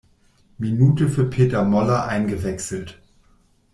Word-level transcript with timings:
Minute 0.57 1.09
für 1.09 1.29
Peter 1.29 1.63
Møller 1.63 2.07
eingewechselt. 2.07 2.99